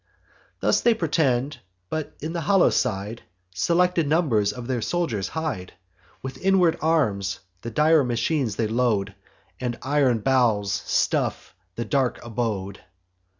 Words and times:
Thus 0.61 0.81
they 0.81 0.95
pretend, 0.95 1.59
but 1.91 2.15
in 2.21 2.33
the 2.33 2.41
hollow 2.41 2.71
side 2.71 3.21
Selected 3.53 4.07
numbers 4.07 4.51
of 4.51 4.65
their 4.65 4.81
soldiers 4.81 5.27
hide: 5.27 5.73
With 6.23 6.43
inward 6.43 6.79
arms 6.81 7.39
the 7.61 7.69
dire 7.69 8.03
machine 8.03 8.47
they 8.47 8.65
load, 8.65 9.13
And 9.59 9.77
iron 9.83 10.21
bowels 10.21 10.73
stuff 10.73 11.53
the 11.75 11.85
dark 11.85 12.17
abode. 12.25 12.81